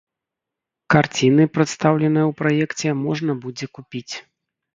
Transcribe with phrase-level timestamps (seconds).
[0.93, 4.13] Карціны, прадстаўленыя ў праекце можна будзе купіць.